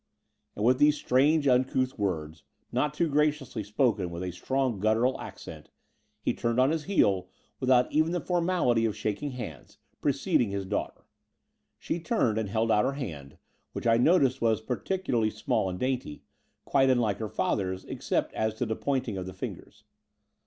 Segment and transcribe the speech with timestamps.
[0.55, 5.69] And with these strange uncouth words, not too graciously spoken with a strong guttural accent,
[6.23, 11.03] he turned on his heel without even the formality of shaking hands, preceding his daughter.
[11.77, 13.37] She turned and held out her hand,
[13.73, 16.23] which I noticed was particularly small and dainty—
[16.65, 19.83] quite unlike her father's, except as to the pointing of the fingers.